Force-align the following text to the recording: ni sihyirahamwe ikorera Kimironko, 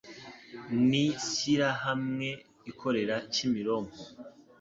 ni 0.87 1.05
sihyirahamwe 1.23 2.29
ikorera 2.71 3.15
Kimironko, 3.33 4.01